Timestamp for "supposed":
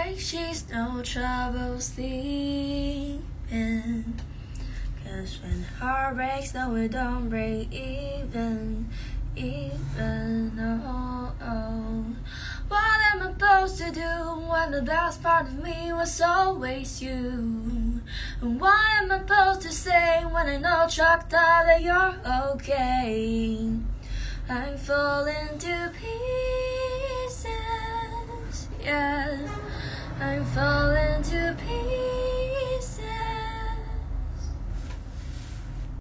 13.32-13.78, 19.18-19.62